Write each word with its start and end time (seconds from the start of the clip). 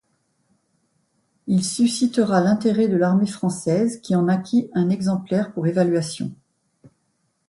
Il 1.45 1.63
suscitera 1.63 2.41
l'intérêt 2.41 2.87
de 2.87 2.97
l'armée 2.97 3.27
française 3.27 3.99
qui 4.01 4.15
en 4.15 4.27
acquit 4.27 4.67
un 4.73 4.89
exemplaire 4.89 5.53
pour 5.53 5.67
évaluation. 5.67 6.33